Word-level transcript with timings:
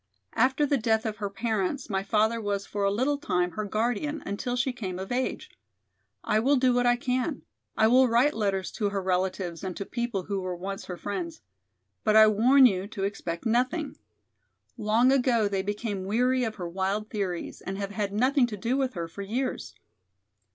After 0.33 0.65
the 0.65 0.79
death 0.79 1.05
of 1.05 1.17
her 1.17 1.29
parents 1.29 1.87
my 1.87 2.01
father 2.01 2.41
was 2.41 2.65
for 2.65 2.83
a 2.83 2.89
little 2.91 3.19
time 3.19 3.51
her 3.51 3.65
guardian 3.65 4.23
until 4.25 4.55
she 4.55 4.73
came 4.73 4.97
of 4.97 5.11
age. 5.11 5.51
I 6.23 6.39
will 6.39 6.55
do 6.55 6.73
what 6.73 6.87
I 6.87 6.95
can; 6.95 7.43
I 7.77 7.85
will 7.85 8.07
write 8.07 8.33
letters 8.33 8.71
to 8.71 8.89
her 8.89 8.99
relatives 8.99 9.63
and 9.63 9.77
to 9.77 9.85
people 9.85 10.23
who 10.23 10.41
were 10.41 10.55
once 10.55 10.85
her 10.85 10.97
friends. 10.97 11.41
But 12.03 12.15
I 12.15 12.25
warn 12.25 12.65
you 12.65 12.87
to 12.87 13.03
expect 13.03 13.45
nothing. 13.45 13.95
Long 14.75 15.11
ago 15.11 15.47
they 15.47 15.61
became 15.61 16.05
weary 16.05 16.43
of 16.45 16.55
her 16.55 16.67
wild 16.67 17.11
theories 17.11 17.61
and 17.61 17.77
have 17.77 17.91
had 17.91 18.11
nothing 18.11 18.47
to 18.47 18.57
do 18.57 18.75
with 18.77 18.95
her 18.95 19.07
for 19.07 19.21
years." 19.21 19.75